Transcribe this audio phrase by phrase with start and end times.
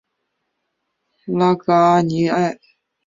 [1.27, 2.57] 拉戈阿尼埃。